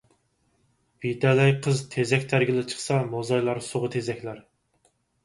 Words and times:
بىتەلەي 1.03 1.53
قىز 1.67 1.83
تېزەك 1.95 2.25
تەرگىلى 2.31 2.63
چىقسا، 2.71 2.97
موزايلار 3.13 3.61
سۇغا 3.67 3.91
تېزەكلەر. 3.97 4.41